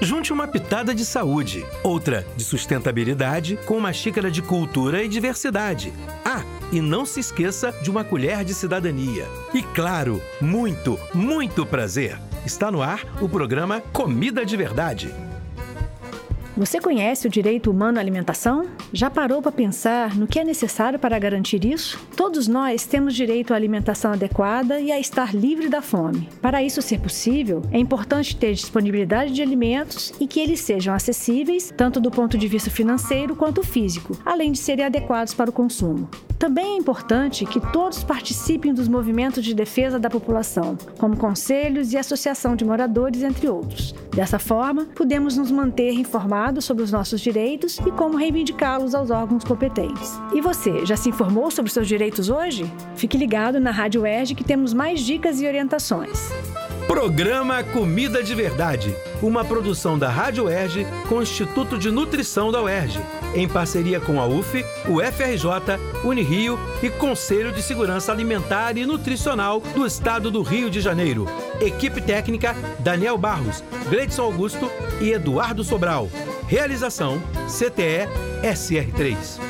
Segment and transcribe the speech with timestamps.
[0.00, 5.92] Junte uma pitada de saúde, outra de sustentabilidade, com uma xícara de cultura e diversidade.
[6.24, 9.26] Ah, e não se esqueça de uma colher de cidadania.
[9.54, 12.18] E claro, muito, muito prazer.
[12.44, 15.14] Está no ar o programa Comida de Verdade.
[16.56, 18.66] Você conhece o direito humano à alimentação?
[18.90, 22.00] Já parou para pensar no que é necessário para garantir isso?
[22.16, 26.30] Todos nós temos direito à alimentação adequada e a estar livre da fome.
[26.40, 31.74] Para isso ser possível, é importante ter disponibilidade de alimentos e que eles sejam acessíveis,
[31.76, 36.08] tanto do ponto de vista financeiro quanto físico, além de serem adequados para o consumo.
[36.38, 41.98] Também é importante que todos participem dos movimentos de defesa da população, como conselhos e
[41.98, 43.94] associação de moradores, entre outros.
[44.14, 49.44] Dessa forma, podemos nos manter informados sobre os nossos direitos e como reivindicá-los aos órgãos
[49.44, 50.20] competentes.
[50.34, 52.70] E você, já se informou sobre seus direitos hoje?
[52.96, 56.30] Fique ligado na Rádio ERG que temos mais dicas e orientações.
[56.86, 62.62] Programa Comida de Verdade, uma produção da Rádio UERJ com o Instituto de Nutrição da
[62.62, 63.00] UERJ,
[63.34, 69.60] em parceria com a UF, o FRJ, Unirio e Conselho de Segurança Alimentar e Nutricional
[69.74, 71.26] do Estado do Rio de Janeiro.
[71.60, 76.08] Equipe técnica Daniel Barros, Gleidson Augusto e Eduardo Sobral.
[76.46, 78.08] Realização CTE
[78.44, 79.45] SR3.